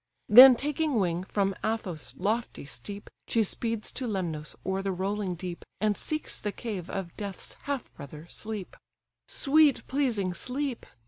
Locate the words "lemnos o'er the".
4.07-4.91